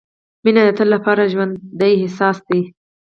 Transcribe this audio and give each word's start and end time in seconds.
•مینه 0.43 0.61
د 0.67 0.69
تل 0.77 0.87
لپاره 0.95 1.29
ژوندی 1.33 1.93
احساس 1.99 2.37
دی. 2.47 2.61